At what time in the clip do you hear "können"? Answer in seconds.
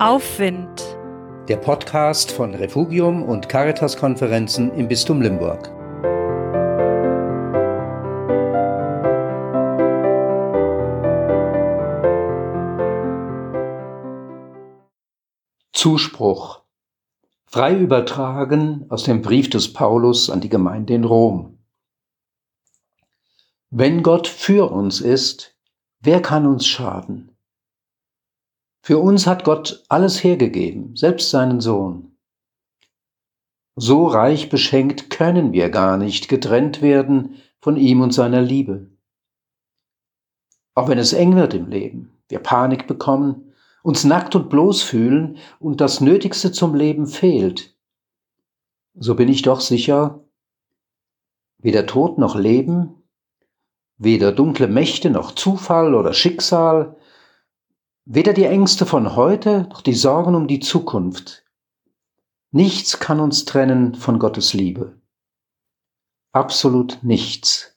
35.08-35.54